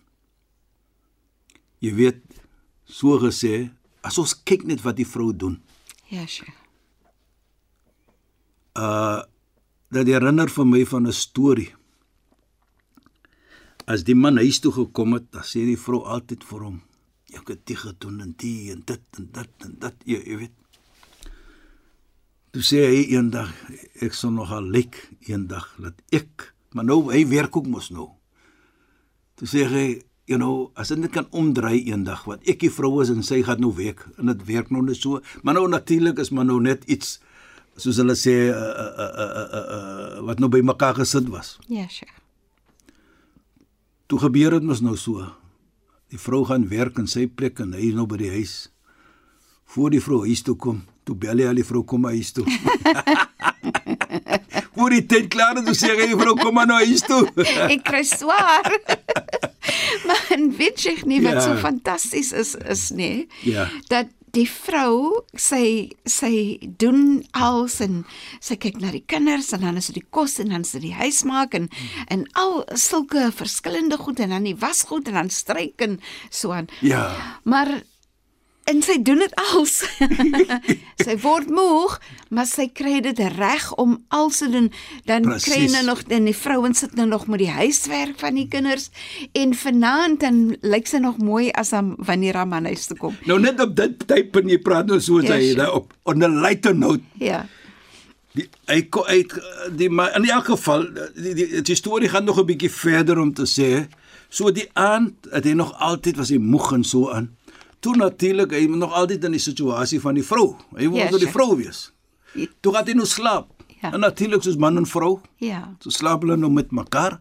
Jy 1.81 1.93
weet, 1.97 2.23
so 2.85 3.19
gesê, 3.23 3.71
as 4.05 4.19
ons 4.21 4.35
kyk 4.35 4.67
net 4.69 4.83
wat 4.85 4.99
die 5.01 5.09
vrou 5.09 5.33
doen. 5.33 5.61
Ja, 6.13 6.27
Sheikh. 6.27 6.57
Uh 8.79 9.23
dat 9.91 10.07
herinner 10.07 10.47
vir 10.47 10.67
my 10.67 10.85
van 10.87 11.07
'n 11.07 11.13
storie. 11.13 11.75
As 13.87 14.05
die 14.05 14.15
man 14.15 14.37
huis 14.37 14.61
toe 14.61 14.73
gekom 14.73 15.13
het, 15.13 15.33
dan 15.33 15.43
sê 15.43 15.65
die 15.67 15.79
vrou 15.79 16.05
altyd 16.07 16.45
vir 16.45 16.61
hom: 16.61 16.83
"Jy 17.27 17.41
het 17.47 17.67
dit 17.67 17.77
gedoen 17.77 18.21
en 18.21 18.35
dit 18.37 18.71
en 18.71 18.83
dit 18.87 19.03
en 19.19 19.29
dit 19.33 19.65
en 19.65 19.75
dit, 19.79 19.97
jy, 20.05 20.23
jy 20.27 20.37
weet." 20.37 20.57
Toe 22.53 22.63
sê 22.63 22.87
hy 22.87 23.03
eendag, 23.17 23.51
"Ek 24.01 24.15
sal 24.15 24.31
nog 24.31 24.53
al 24.53 24.63
lyk 24.63 25.11
eendag 25.27 25.75
dat 25.79 26.03
ek, 26.13 26.55
maar 26.75 26.85
nou 26.85 27.13
hy 27.13 27.27
werk 27.29 27.57
ook 27.57 27.67
mos 27.67 27.91
nou." 27.91 28.11
Toe 29.41 29.49
sê 29.49 29.67
hy, 29.67 30.03
"You 30.27 30.39
know, 30.39 30.71
as 30.75 30.89
dit 30.89 30.99
net 30.99 31.11
kan 31.11 31.27
omdraai 31.31 31.85
eendag 31.91 32.25
wat 32.25 32.47
ek 32.49 32.61
die 32.61 32.71
vrou 32.71 33.01
is 33.03 33.11
en 33.11 33.23
sy 33.23 33.43
gaan 33.43 33.61
nou 33.61 33.75
werk 33.75 34.07
en 34.19 34.27
dit 34.27 34.47
werk 34.47 34.71
nou 34.71 34.83
net 34.83 34.97
so, 34.97 35.21
maar 35.43 35.55
nou 35.55 35.69
natuurlik 35.69 36.19
is 36.19 36.31
maar 36.31 36.45
nou 36.45 36.61
net 36.61 36.85
iets 36.85 37.21
soos 37.77 37.97
hulle 37.97 38.15
sê 38.19 38.51
uh, 38.51 38.57
uh, 38.57 38.95
uh, 39.05 39.13
uh, 39.25 39.47
uh, 39.59 39.67
uh, 39.77 40.27
wat 40.27 40.41
nou 40.41 40.49
by 40.53 40.61
mekaar 40.61 40.95
gesit 40.95 41.29
was. 41.29 41.59
Ja, 41.69 41.89
Sheikh. 41.89 42.21
Toe 44.11 44.19
gebeur 44.19 44.57
dit 44.59 44.67
mos 44.67 44.81
nou 44.83 44.97
so. 44.99 45.23
Die 46.11 46.19
vrou 46.19 46.43
gaan 46.49 46.69
werk 46.69 46.99
in 46.99 47.07
sy 47.07 47.29
plek 47.31 47.61
en 47.63 47.77
hy 47.79 47.93
is 47.93 47.95
nou 47.95 48.09
by 48.11 48.19
die 48.19 48.33
huis. 48.33 48.55
Voor 49.71 49.95
die 49.95 50.03
vrou 50.03 50.25
huis 50.27 50.43
toe 50.43 50.57
kom, 50.59 50.83
toe 51.07 51.15
bel 51.15 51.39
hy 51.39 51.47
al 51.47 51.61
die 51.61 51.67
vrou 51.67 51.85
kom 51.87 52.09
huis 52.11 52.33
toe. 52.35 52.47
Voor 54.77 54.91
die 54.95 55.03
tyd 55.07 55.29
klaar 55.33 55.57
is, 55.59 55.65
toe 55.67 55.75
sê 55.75 55.91
hy 55.99 56.13
vrou 56.19 56.37
kom 56.39 56.55
maar 56.55 56.67
nou 56.71 56.79
huis 56.85 57.03
toe. 57.07 57.25
Ek 57.67 57.83
kry 57.85 58.03
swaar. 58.07 58.71
maar 60.07 60.25
en 60.37 60.49
weet 60.57 60.81
jy 60.87 60.95
nie 61.11 61.21
wat 61.25 61.41
Ja. 61.41 61.45
so 61.49 61.57
fantasties 61.61 62.33
is 62.33 62.55
is 62.69 62.91
nê? 62.95 63.27
Ja. 63.47 63.69
Dat 63.89 64.07
die 64.31 64.47
vrou 64.47 65.25
sy 65.35 65.91
sy 66.07 66.59
doen 66.79 67.25
alles 67.35 67.81
en 67.83 68.05
sy 68.39 68.55
kyk 68.63 68.79
na 68.79 68.93
die 68.95 69.03
kinders 69.11 69.49
en 69.57 69.65
dan 69.67 69.77
is 69.81 69.89
dit 69.91 69.99
die 69.99 70.07
kos 70.15 70.37
en 70.39 70.53
dan 70.55 70.63
is 70.63 70.71
dit 70.77 70.85
die 70.87 70.95
huis 70.95 71.25
maak 71.27 71.57
en 71.59 71.67
en 72.07 72.23
al 72.39 72.61
sulke 72.79 73.33
verskillende 73.35 73.99
goed 73.99 74.23
en 74.23 74.31
dan 74.37 74.47
die 74.47 74.55
wasgoed 74.55 75.11
en 75.11 75.19
dan 75.19 75.31
stryk 75.35 75.83
en 75.83 75.99
so 76.31 76.53
aan. 76.55 76.71
Ja. 76.81 77.09
Maar 77.43 77.81
en 78.71 78.83
sy 78.87 78.97
doen 79.03 79.21
dit 79.23 79.35
als. 79.51 79.81
sy 81.07 81.17
word 81.23 81.51
moeg, 81.53 81.97
maar 82.31 82.49
sy 82.49 82.69
kry 82.73 83.01
dit 83.05 83.19
reg 83.37 83.67
om 83.81 83.97
al 84.15 84.31
te 84.35 84.49
doen. 84.51 84.71
Dan 85.09 85.27
kry 85.27 85.39
Presies. 85.39 85.67
hulle 85.67 85.83
nog 85.89 86.03
en 86.09 86.29
die 86.31 86.37
vrouens 86.37 86.83
sit 86.85 86.97
nou 86.99 87.09
nog 87.11 87.27
met 87.31 87.43
die 87.43 87.51
huiswerk 87.51 88.19
van 88.23 88.39
die 88.39 88.47
kinders 88.51 88.91
en 89.37 89.55
vanaand 89.59 90.23
dan 90.25 90.43
lyk 90.63 90.91
sy 90.91 91.03
nog 91.03 91.19
mooi 91.23 91.51
as 91.59 91.75
dan 91.75 91.95
wanneer 91.99 92.39
haar 92.41 92.51
man 92.51 92.69
huis 92.71 92.87
toe 92.91 92.99
kom. 93.01 93.17
Nou 93.29 93.41
net 93.43 93.61
op 93.63 93.75
dit 93.77 94.05
tyd 94.07 94.37
en 94.41 94.53
jy 94.55 94.61
praat 94.63 94.91
nou 94.91 95.01
so 95.03 95.21
Ja, 95.21 95.35
as 95.35 95.49
hy 95.51 95.57
daar 95.59 95.75
op 95.81 95.95
on 96.09 96.23
a 96.23 96.31
lighter 96.31 96.77
note. 96.77 97.03
Ja. 97.21 97.45
Die 98.39 98.47
hy 98.71 98.85
uit 98.87 99.33
die 99.75 99.91
maar 99.91 100.15
in 100.17 100.29
elk 100.31 100.53
geval 100.53 100.87
die, 101.19 101.35
die 101.35 101.65
die 101.67 101.79
storie 101.79 102.09
gaan 102.09 102.25
nog 102.25 102.39
'n 102.39 102.47
bietjie 102.47 102.71
verder 102.71 103.19
om 103.19 103.35
te 103.35 103.47
sê 103.47 103.89
so 104.31 104.53
die 104.55 104.69
aand 104.79 105.27
het 105.31 105.45
hy 105.45 105.53
nog 105.59 105.75
altyd 105.83 106.17
was 106.17 106.31
hy 106.31 106.39
moeg 106.39 106.73
en 106.73 106.85
so 106.85 107.11
aan. 107.11 107.31
Toe 107.81 107.97
natuurlik 107.97 108.51
hy 108.53 108.67
nog 108.69 108.93
altyd 108.93 109.25
in 109.25 109.33
die 109.33 109.41
situasie 109.41 110.01
van 110.01 110.15
die 110.15 110.25
vrou. 110.27 110.57
Hy 110.77 110.87
wou 110.89 110.99
Ja, 110.99 111.07
yeah, 111.09 111.11
die 111.17 111.21
sure. 111.27 111.33
vrou 111.33 111.57
wees. 111.57 111.93
Ja. 112.35 112.47
Toe 112.61 112.75
gaan 112.75 112.87
hy 112.87 112.93
nou 112.99 113.07
slaap. 113.07 113.49
Ja. 113.81 113.93
En 113.95 114.01
natuurlik 114.01 114.43
soos 114.45 114.57
man 114.61 114.77
en 114.77 114.87
vrou, 114.87 115.21
Ja. 115.39 115.75
so 115.81 115.91
slaap 115.91 116.23
hulle 116.23 116.37
nou 116.37 116.51
met 116.53 116.71
mekaar. 116.71 117.21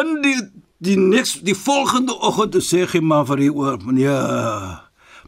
In 0.00 0.20
die 0.22 0.36
die 0.84 0.96
niks 0.98 1.38
die 1.40 1.54
volgende 1.54 2.12
oggend 2.20 2.52
toe 2.52 2.60
sê 2.60 2.84
hy 2.86 3.00
maar 3.00 3.24
vir 3.26 3.36
die 3.36 3.50
oor 3.52 3.78
meneer 3.84 4.80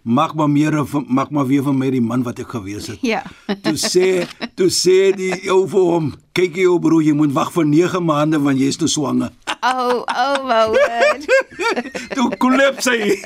maak 0.07 0.35
maar 0.35 0.51
meer 0.51 0.87
van 0.87 1.05
maak 1.09 1.31
maar 1.31 1.47
weer 1.47 1.63
van 1.63 1.79
my 1.79 1.89
die 1.91 2.01
man 2.01 2.23
wat 2.23 2.39
ek 2.39 2.49
gewees 2.55 2.87
het. 2.87 2.99
Ja. 3.03 3.23
Toe 3.63 3.75
sê 3.75 4.27
toe 4.55 4.69
sê 4.71 5.13
die 5.17 5.51
ou 5.51 5.67
vir 5.67 5.81
hom, 5.81 6.13
kyk 6.37 6.57
jou 6.57 6.79
broer, 6.79 7.03
jy 7.03 7.13
moet 7.13 7.33
wag 7.35 7.51
vir 7.53 7.65
9 7.65 8.03
maande 8.05 8.39
want 8.43 8.59
jy 8.59 8.69
is 8.69 8.79
nou 8.79 8.89
swanger. 8.89 9.31
Oh, 9.67 10.05
oh, 10.07 10.37
my 10.47 10.65
word. 10.71 11.27
Toe 12.17 12.29
kollaps 12.39 12.87
hy. 12.93 13.17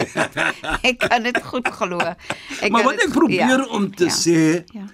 ek 0.88 0.98
kan 1.02 1.26
dit 1.26 1.36
goed 1.50 1.68
glo. 1.76 1.98
Ek 2.62 2.70
maar 2.72 2.86
wat 2.88 3.02
ek 3.04 3.12
probeer 3.12 3.60
ja, 3.60 3.68
om 3.76 3.90
te 3.92 4.08
ja, 4.08 4.14
sê 4.16 4.38
Ja. 4.76 4.86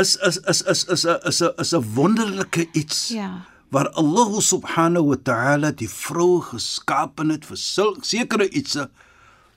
is 0.00 0.14
is 0.28 0.38
is 0.48 0.62
is 0.72 0.84
is 0.96 1.04
'n 1.04 1.18
is 1.28 1.40
'n 1.42 1.52
is 1.60 1.72
'n 1.76 1.84
wonderlike 1.96 2.68
iets. 2.72 3.08
Ja. 3.12 3.44
Waar 3.72 3.88
Allah 3.96 4.40
subhanahu 4.40 5.12
wa 5.12 5.16
ta'ala 5.16 5.70
die 5.72 5.88
vrou 5.88 6.40
geskaap 6.40 7.18
het 7.24 7.44
vir 7.48 7.56
sul- 7.56 7.98
sekere 8.04 8.48
ietsie 8.48 8.88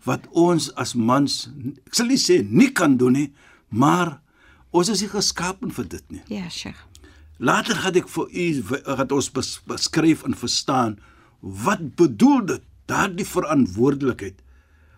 wat 0.06 0.28
ons 0.32 0.70
as 0.76 0.94
mans 0.96 1.50
ek 1.88 1.94
sal 1.96 2.06
nie 2.08 2.18
sê 2.20 2.44
nie 2.44 2.72
kan 2.72 2.98
doen 2.98 3.14
nie, 3.14 3.32
maar 3.70 4.20
ons 4.72 4.90
is 4.90 5.02
nie 5.02 5.10
geskaap 5.10 5.64
vir 5.76 5.86
dit 5.88 6.04
nie. 6.12 6.22
Ja, 6.28 6.50
Sheikh. 6.50 6.80
Later 7.38 7.76
gaan 7.76 7.96
ek 8.00 8.08
vir 8.10 8.28
u 8.32 8.46
gaan 8.96 9.12
ons 9.12 9.30
bes, 9.32 9.60
beskryf 9.68 10.24
en 10.24 10.36
verstaan 10.36 10.98
wat 11.42 11.96
bedoel 12.00 12.46
dit 12.46 12.62
daardie 12.88 13.26
verantwoordelikheid 13.28 14.40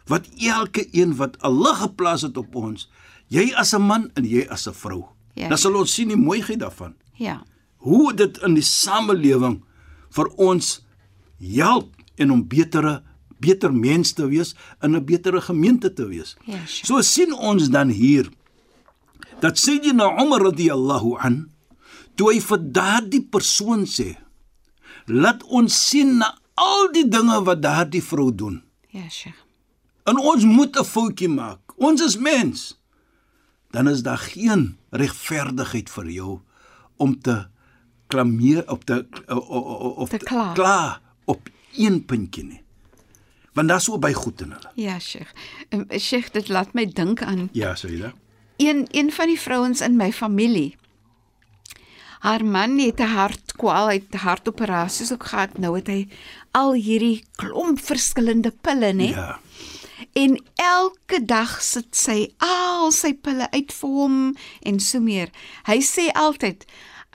wat 0.08 0.28
elke 0.40 0.86
een 0.96 1.16
wat 1.20 1.36
Allah 1.44 1.76
geplaas 1.82 2.22
het 2.22 2.38
op 2.38 2.56
ons 2.56 2.88
jy 3.28 3.52
as 3.56 3.74
'n 3.74 3.82
man 3.82 4.12
en 4.16 4.24
jy 4.26 4.46
as 4.50 4.68
'n 4.68 4.74
vrou 4.74 5.06
Ja. 5.36 5.50
dan 5.50 5.58
sal 5.58 5.76
ons 5.76 5.94
sien 5.94 6.08
die 6.08 6.16
mooiheid 6.18 6.60
daarvan 6.60 6.94
Ja. 7.18 7.44
hoe 7.78 8.14
dit 8.14 8.38
in 8.38 8.54
die 8.54 8.64
samelewing 8.64 9.64
vir 10.10 10.28
ons 10.38 10.86
help 11.40 11.90
en 12.18 12.32
om 12.32 12.48
betere 12.48 13.04
beter 13.40 13.74
mens 13.74 14.14
te 14.14 14.28
wees 14.28 14.56
in 14.82 14.96
'n 14.96 15.06
betere 15.06 15.42
gemeente 15.42 15.94
te 15.94 16.06
wees. 16.08 16.36
Ja, 16.46 16.66
sure. 16.66 16.86
so 16.86 17.02
sien 17.02 17.34
ons 17.34 17.70
dan 17.70 17.90
hier 17.90 18.30
dat 19.42 19.58
Sayyidina 19.58 20.22
Umar 20.24 20.42
radhiyallahu 20.42 21.18
an 21.20 21.52
toe 22.18 22.32
hy 22.34 22.40
vir 22.42 22.60
daardie 22.76 23.22
persoon 23.32 23.86
sê 23.86 24.16
laat 25.08 25.44
ons 25.44 25.72
sien 25.90 26.18
na 26.20 26.34
al 26.60 26.90
die 26.92 27.06
dinge 27.08 27.38
wat 27.46 27.62
daardie 27.64 28.02
vrou 28.04 28.32
doen. 28.36 28.64
Ja, 28.92 29.06
Sheikh. 29.10 29.38
En 30.10 30.18
ons 30.20 30.44
moet 30.46 30.76
'n 30.80 30.84
foutjie 30.84 31.30
maak. 31.30 31.60
Ons 31.78 32.02
is 32.02 32.18
mens. 32.18 32.76
Dan 33.72 33.88
is 33.88 34.02
daar 34.04 34.18
geen 34.18 34.78
regverdigheid 34.92 35.90
vir 35.90 36.06
jou 36.10 36.40
om 36.98 37.20
te 37.22 37.46
klameer 38.08 38.64
op 38.72 38.84
te 38.86 39.06
op 39.98 40.10
Te 40.10 40.18
kla. 40.18 40.54
kla 40.54 41.02
op 41.26 41.50
een 41.78 42.06
puntjie 42.06 42.44
nie. 42.44 42.62
Want 43.54 43.68
daar's 43.70 43.84
so 43.84 43.98
baie 44.00 44.14
goed 44.14 44.42
in 44.42 44.52
hulle. 44.52 44.72
Ja, 44.76 45.00
Sheikh. 45.00 45.32
Um, 45.70 45.86
Sheikh, 46.00 46.32
dit 46.32 46.48
laat 46.50 46.74
my 46.74 46.86
dink 46.86 47.22
aan 47.22 47.50
Ja, 47.52 47.76
Saida. 47.76 48.14
een 48.58 48.88
een 48.92 49.12
van 49.12 49.28
die 49.28 49.40
vrouens 49.40 49.82
in 49.82 49.96
my 49.96 50.12
familie. 50.12 50.76
Haar 52.20 52.46
man 52.46 52.80
het 52.80 53.00
'n 53.00 53.14
hartkwal, 53.14 53.88
hy 53.88 54.02
het 54.02 54.22
hartoperasies 54.22 55.12
ook 55.12 55.26
gehad. 55.26 55.58
Nou 55.58 55.76
het 55.76 55.88
hy 55.88 56.08
al 56.52 56.74
hierdie 56.74 57.24
klomp 57.36 57.80
verskillende 57.80 58.54
pille, 58.62 58.94
né? 58.94 59.10
Ja. 59.14 59.40
En 60.14 60.38
elke 60.56 61.26
dag 61.26 61.62
sit 61.62 61.96
sy 61.96 62.34
al 62.38 62.92
sy 62.92 63.14
pille 63.14 63.52
uit 63.52 63.74
vir 63.74 63.90
hom 63.90 64.36
en 64.62 64.80
so 64.80 65.00
meer. 65.00 65.30
Hy 65.66 65.82
sê 65.82 66.12
altyd 66.14 66.66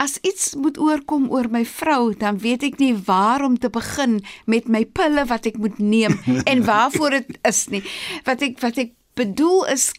As 0.01 0.17
iets 0.25 0.55
moet 0.55 0.77
oorkom 0.81 1.29
oor 1.31 1.47
my 1.53 1.61
vrou, 1.69 2.13
dan 2.17 2.39
weet 2.41 2.63
ek 2.65 2.79
nie 2.81 2.95
waar 3.05 3.43
om 3.45 3.59
te 3.61 3.69
begin 3.69 4.17
met 4.49 4.67
my 4.67 4.81
pille 4.89 5.21
wat 5.29 5.45
ek 5.45 5.59
moet 5.61 5.77
neem 5.79 6.17
en 6.51 6.63
waarvoor 6.65 7.19
dit 7.19 7.37
is 7.47 7.67
nie. 7.71 7.83
Wat 8.25 8.41
ek 8.41 8.57
wat 8.63 8.81
ek 8.81 8.95
bedoel 9.15 9.69
is 9.75 9.91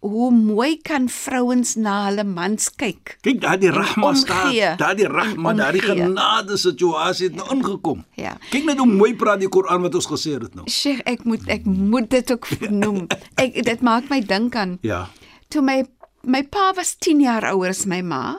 hoe 0.00 0.30
mooi 0.30 0.76
kan 0.82 1.08
vrouens 1.08 1.74
na 1.76 2.04
hulle 2.06 2.24
mans 2.24 2.68
kyk. 2.76 3.16
Kyk, 3.20 3.40
daardie 3.40 3.70
rahma 3.74 4.08
omgee. 4.08 4.20
staat, 4.22 4.78
daardie 4.78 5.06
rahma, 5.10 5.50
En 5.50 5.56
daardie 5.56 5.82
omgee. 5.82 6.04
genade 6.04 6.56
situasie 6.56 7.26
het 7.26 7.34
nou 7.36 7.48
ingekom. 7.56 8.04
Ja. 8.14 8.36
Kyk 8.50 8.64
net 8.64 8.78
hoe 8.78 8.86
mooi 8.86 9.14
praat 9.14 9.40
die 9.40 9.48
Koran 9.48 9.82
wat 9.82 9.94
ons 9.94 10.06
gesê 10.06 10.36
het 10.38 10.54
nou. 10.54 10.66
Sheikh, 10.70 11.00
ek 11.04 11.24
moet 11.24 11.48
ek 11.48 11.64
moet 11.64 12.10
dit 12.10 12.30
ook 12.32 12.46
noem. 12.82 13.06
Ek 13.34 13.58
dit 13.64 13.80
maak 13.80 14.08
my 14.10 14.20
dink 14.20 14.54
aan 14.56 14.78
Ja. 14.82 15.08
toe 15.48 15.62
my 15.62 15.84
my 16.22 16.42
pa 16.42 16.72
was 16.76 16.94
10 16.98 17.20
jaar 17.20 17.44
ouer 17.52 17.68
as 17.68 17.86
my 17.86 18.00
ma. 18.02 18.38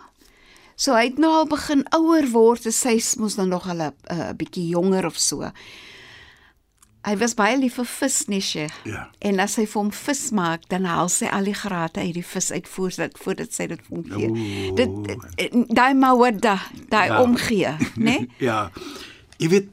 So 0.79 0.93
hy 0.95 1.03
het 1.09 1.17
nou 1.19 1.31
al 1.33 1.47
begin 1.47 1.83
ouer 1.91 2.27
word, 2.31 2.63
sy 2.73 2.99
mos 3.19 3.35
dan 3.35 3.49
nog 3.49 3.67
al 3.67 3.81
'n 3.81 3.93
uh, 4.11 4.31
bietjie 4.37 4.67
jonger 4.69 5.05
of 5.05 5.17
so. 5.17 5.51
Hy 7.07 7.15
was 7.17 7.33
baie 7.33 7.55
lief 7.57 7.75
vir 7.79 7.85
vis, 7.85 8.25
nee 8.27 8.41
Sheikh. 8.41 8.73
Ja. 8.85 9.05
En 9.23 9.39
as 9.39 9.55
hy 9.55 9.65
vir 9.65 9.79
hom 9.81 9.91
vis 9.91 10.31
maak, 10.35 10.65
dan 10.69 10.83
haal 10.85 11.07
sy 11.09 11.25
al 11.31 11.43
die 11.47 11.53
grate 11.55 11.99
uit 12.03 12.13
die 12.13 12.23
vis 12.25 12.51
uit 12.51 12.67
voordat 12.67 13.17
voordat 13.23 13.53
sy 13.55 13.67
dit 13.67 13.79
vir 13.87 13.97
hom 13.97 14.03
gee. 14.11 14.71
Dit 14.75 14.89
daai 15.75 15.93
mawadda, 15.93 16.57
daai 16.89 17.07
Ja. 17.07 17.21
omgee, 17.23 17.75
né? 17.95 18.27
Ja. 18.49 18.69
Jy 19.39 19.47
weet, 19.49 19.69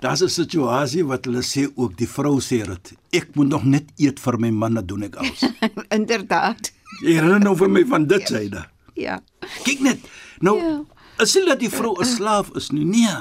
daar's 0.00 0.20
'n 0.22 0.28
situasie 0.28 1.04
wat 1.04 1.24
hulle 1.24 1.40
sê 1.42 1.66
ook 1.76 1.96
die 1.96 2.08
vrou 2.08 2.40
sê 2.40 2.64
dit. 2.66 2.92
Ek 3.12 3.34
moet 3.34 3.48
nog 3.48 3.64
net 3.64 3.84
eet 3.96 4.20
vir 4.20 4.38
my 4.38 4.50
man, 4.50 4.74
dan 4.74 4.86
doen 4.86 5.02
ek 5.02 5.16
alles. 5.16 5.42
Inderdaad. 5.98 6.72
Jy 7.02 7.12
herinner 7.14 7.40
nou 7.40 7.56
vir 7.56 7.68
my 7.70 7.84
van 7.86 8.06
dit 8.06 8.28
syde. 8.32 8.66
Ja. 8.94 9.20
Kyk 9.64 9.80
net. 9.80 9.98
Nou, 10.40 10.58
Ja. 10.58 10.80
is 11.24 11.34
nie 11.34 11.46
dat 11.46 11.58
die 11.60 11.70
vrou 11.70 11.96
'n 12.00 12.04
slaaf 12.04 12.50
is 12.54 12.70
nie. 12.70 12.84
Nee. 12.84 13.16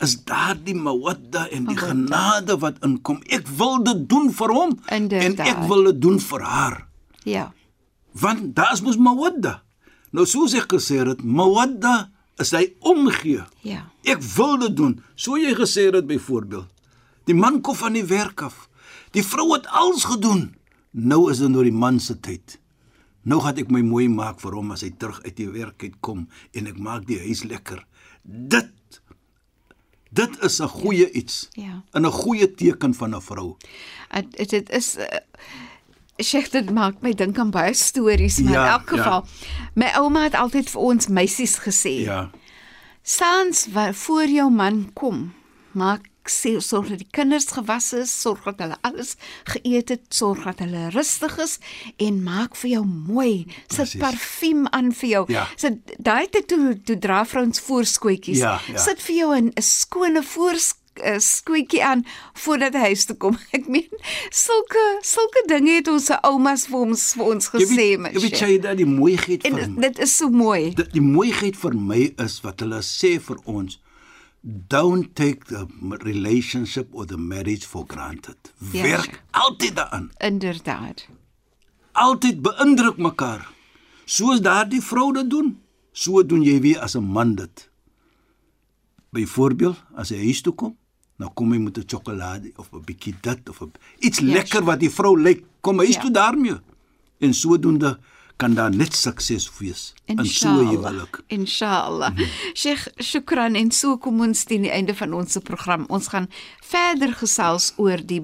Is 0.00 0.14
daardie 0.24 0.74
mawadda 0.74 1.46
en 1.52 1.66
die 1.68 1.76
genade 1.76 2.56
wat 2.62 2.78
inkom. 2.86 3.18
Ek 3.28 3.48
wil 3.58 3.82
dit 3.84 4.06
doen 4.08 4.30
vir 4.32 4.48
hom 4.56 4.70
en 4.86 5.02
Inderdaad. 5.10 5.46
ek 5.46 5.66
wil 5.68 5.84
dit 5.90 5.98
doen 6.00 6.20
vir 6.20 6.40
haar. 6.48 6.76
Ja. 7.28 7.52
Want 8.12 8.54
daar 8.56 8.72
is 8.72 8.80
mos 8.82 8.96
mawadda. 8.96 9.58
Nou 10.16 10.24
soos 10.26 10.54
ek 10.56 10.72
gesê 10.72 11.02
het, 11.06 11.20
mawadda 11.22 12.10
is 12.40 12.50
hy 12.56 12.64
omgee. 12.80 13.44
Ja. 13.62 13.84
Ek 14.08 14.22
wil 14.36 14.56
dit 14.64 14.76
doen. 14.76 14.96
So 15.14 15.36
jy 15.36 15.52
gesê 15.54 15.90
het 15.92 16.06
byvoorbeeld. 16.08 16.66
Die 17.28 17.36
man 17.36 17.60
kom 17.60 17.76
van 17.76 17.92
die 17.92 18.04
werk 18.08 18.40
af. 18.42 18.68
Die 19.12 19.22
vrou 19.26 19.52
het 19.52 19.68
alles 19.68 20.04
gedoen. 20.08 20.54
Nou 20.90 21.28
is 21.30 21.38
dit 21.44 21.52
nou 21.52 21.62
die 21.62 21.76
man 21.76 22.00
se 22.00 22.16
tyd. 22.20 22.56
Nou 23.22 23.40
gaan 23.44 23.60
ek 23.60 23.68
my 23.70 23.82
mooi 23.84 24.08
maak 24.08 24.40
vir 24.40 24.56
hom 24.56 24.72
as 24.72 24.80
hy 24.82 24.90
terug 24.96 25.20
uit 25.26 25.36
die 25.36 25.50
werk 25.52 25.84
uit 25.84 26.00
kom 26.00 26.24
en 26.56 26.66
ek 26.72 26.78
maak 26.80 27.04
die 27.06 27.20
huis 27.20 27.44
lekker. 27.44 27.84
Dit 28.24 28.72
dit 30.10 30.42
is 30.42 30.58
'n 30.60 30.66
goeie 30.68 31.10
iets. 31.10 31.48
Ja. 31.50 31.82
En 31.90 32.02
'n 32.06 32.10
goeie 32.12 32.54
teken 32.54 32.94
van 32.94 33.14
'n 33.16 33.20
vrou. 33.20 33.56
Dit 34.30 34.50
dit 34.50 34.70
is 34.70 34.96
uh, 34.96 35.04
Sheikh 36.22 36.50
dit 36.50 36.70
maak 36.70 37.00
my 37.00 37.14
dink 37.14 37.38
aan 37.38 37.50
baie 37.50 37.74
stories, 37.74 38.38
maar 38.38 38.52
Ja, 38.52 38.64
in 38.64 38.70
elk 38.70 38.90
ja. 38.90 38.96
geval 38.96 39.24
my 39.74 39.90
ouma 39.96 40.22
het 40.22 40.34
altyd 40.34 40.70
vir 40.70 40.80
ons 40.80 41.06
meisies 41.06 41.58
gesê. 41.58 42.02
Ja. 42.04 42.30
Saans 43.02 43.66
voor 43.92 44.26
jou 44.26 44.50
man 44.50 44.90
kom, 44.92 45.32
maak 45.72 46.09
sê 46.28 46.60
sorg 46.60 46.88
dat 46.88 46.98
die 46.98 47.08
kinders 47.10 47.46
gewas 47.54 47.92
is, 47.92 48.10
sorg 48.20 48.44
dat 48.44 48.58
hulle 48.58 48.76
alles 48.82 49.16
geëet 49.44 49.88
het, 49.88 50.02
sorg 50.10 50.44
dat 50.44 50.58
hulle 50.58 50.90
rustig 50.90 51.38
is 51.38 51.58
en 51.98 52.22
maak 52.22 52.56
vir 52.56 52.70
jou 52.70 52.84
mooi. 52.84 53.46
Sit 53.68 53.76
Presies. 53.76 54.00
parfuum 54.00 54.66
aan 54.70 54.92
vir 54.92 55.08
jou. 55.08 55.24
Ja. 55.32 55.46
Sit 55.56 55.94
daai 55.98 56.26
tyd 56.28 56.46
toe 56.48 56.74
toe 56.84 56.98
dra 56.98 57.24
vrouens 57.24 57.60
voorskootjies. 57.60 58.38
Ja, 58.38 58.60
ja. 58.68 58.78
Sit 58.78 59.00
vir 59.00 59.16
jou 59.16 59.34
'n 59.36 59.52
'n 59.56 59.62
skone 59.62 60.22
voors 60.22 60.74
'n 61.00 61.20
skootjie 61.20 61.84
aan 61.84 62.04
voordat 62.34 62.74
hy 62.74 62.80
huis 62.92 63.04
toe 63.04 63.16
kom. 63.16 63.38
Ek 63.56 63.66
meen 63.68 63.88
sulke 64.30 64.98
sulke 65.02 65.42
dinge 65.46 65.70
het 65.78 65.88
ons 65.88 66.04
se 66.04 66.18
oumas 66.22 66.66
vir 66.66 66.78
ons 66.78 67.12
vir 67.14 67.24
ons 67.24 67.48
gesê, 67.48 67.86
jy 67.96 68.20
weet 68.20 68.40
jy 68.40 68.58
dat 68.60 68.76
die 68.76 68.86
mooiheid 68.86 69.42
vir 69.42 69.60
En 69.60 69.74
dit 69.80 69.98
is 69.98 70.16
so 70.16 70.28
mooi. 70.28 70.74
die, 70.74 70.84
die 70.92 71.00
mooiheid 71.00 71.56
vir 71.56 71.74
my 71.74 72.12
is 72.18 72.40
wat 72.42 72.60
hulle 72.60 72.82
sê 72.82 73.18
vir 73.20 73.36
ons 73.46 73.78
don't 74.42 75.14
take 75.14 75.44
the 75.44 75.66
relationship 76.02 76.88
or 76.92 77.06
the 77.06 77.16
marriage 77.18 77.64
for 77.66 77.84
granted. 77.86 78.36
Ja, 78.72 78.82
Werk 78.82 79.22
altyd 79.30 79.74
daaraan. 79.76 80.10
Inderdaad. 80.18 81.06
Altyd 81.92 82.42
beïndruk 82.42 82.96
mekaar. 82.96 83.48
Soos 84.04 84.40
daardie 84.40 84.82
vrou 84.82 85.12
dit 85.12 85.30
doen, 85.30 85.60
so 85.92 86.22
doen 86.26 86.42
jy 86.42 86.60
weer 86.60 86.78
as 86.80 86.94
'n 86.96 87.04
man 87.04 87.34
dit. 87.34 87.68
Byvoorbeeld, 89.10 89.76
as 89.98 90.08
hy 90.10 90.16
huis 90.24 90.40
toe 90.40 90.54
kom, 90.54 90.76
dan 91.18 91.32
kom 91.34 91.52
hy 91.52 91.58
met 91.58 91.78
'n 91.78 91.84
sjokolade 91.86 92.52
of 92.56 92.72
'n 92.72 92.84
bietjie 92.84 93.14
dit 93.20 93.48
of 93.48 93.60
'n 93.62 93.72
iets 93.98 94.18
Ja, 94.18 94.24
lekker 94.32 94.64
wat 94.64 94.80
die 94.80 94.90
vrou 94.90 95.20
lyk. 95.20 95.44
Kom 95.60 95.78
huis 95.78 95.94
Ja. 95.94 96.00
toe 96.00 96.10
daarmee. 96.10 96.58
En 97.18 97.34
sodoende 97.34 97.98
kan 98.40 98.54
daar 98.56 98.72
net 98.72 98.94
sukses 98.96 99.50
wees 99.60 99.92
in 100.06 100.16
so 100.16 100.22
'n 100.22 100.26
Inshallah. 100.26 100.70
huwelik. 100.70 101.20
Inshallah. 101.28 102.12
Sheikh, 102.54 102.88
shukran 102.98 103.54
en 103.54 103.70
so 103.70 103.98
kom 103.98 104.20
ons 104.20 104.44
teen 104.44 104.62
die 104.62 104.70
einde 104.70 104.94
van 104.94 105.12
ons 105.12 105.36
program. 105.44 105.84
Ons 105.88 106.08
gaan 106.08 106.26
verder 106.62 107.12
gesels 107.14 107.72
oor 107.76 108.00
die 108.06 108.22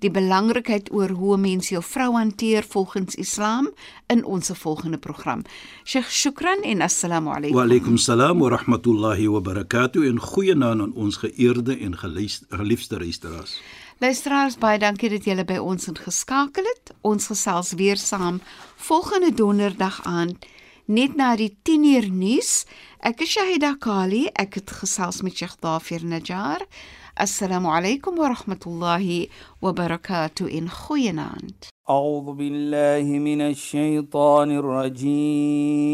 die 0.00 0.10
belangrikheid 0.10 0.90
oor 0.92 1.10
hoe 1.10 1.36
'n 1.36 1.40
mens 1.40 1.68
jou 1.68 1.82
vrou 1.82 2.12
hanteer 2.16 2.62
volgens 2.62 3.14
Islam 3.14 3.70
in 4.06 4.24
ons 4.24 4.50
volgende 4.54 4.98
program. 4.98 5.42
Sheikh, 5.84 6.08
shukran 6.10 6.62
en 6.62 6.80
assalamu 6.80 7.28
Wa 7.30 7.36
alaykum. 7.36 7.58
alaykum 7.60 7.96
salaam 7.96 8.38
wa 8.38 8.48
rahmatullahi 8.48 9.26
wa 9.28 9.40
barakatuh 9.40 10.06
en 10.08 10.18
goeienaand 10.20 10.80
aan 10.80 10.92
ons 10.94 11.16
geëerde 11.16 11.76
en 11.80 11.96
geliefde 11.98 12.96
luisteraars. 12.98 13.60
Luisteraars, 14.03 14.57
baie 14.57 14.79
dankie 14.79 15.09
dat 15.09 15.25
julle 15.25 15.45
by 15.45 15.57
ons 15.61 15.87
ingeskakel 15.87 16.63
het. 16.63 16.91
Ons 17.01 17.27
gesels 17.31 17.73
weer 17.79 17.97
saam 17.97 18.41
volgende 18.75 19.33
donderdag 19.33 20.01
aand 20.03 20.45
net 20.85 21.15
na 21.15 21.35
die 21.39 21.57
10uur 21.63 22.09
nuus. 22.11 22.65
Ek 22.99 23.21
is 23.23 23.31
Shahida 23.35 23.75
Kali. 23.79 24.27
Ek 24.35 24.53
het 24.59 24.71
gesels 24.81 25.21
met 25.23 25.35
Sheikh 25.37 25.55
Dafir 25.63 26.03
Najjar. 26.03 26.61
Assalamu 27.15 27.67
alaykum 27.69 28.15
wa 28.17 28.27
rahmatullahi 28.33 29.29
wa 29.61 29.71
barakatuh 29.71 30.49
in 30.49 30.69
goeienaand. 30.69 31.67
أعوذ 31.89 32.33
بالله 32.33 33.03
من 33.19 33.41
الشيطان 33.41 34.51
الرجيم 35.03 35.93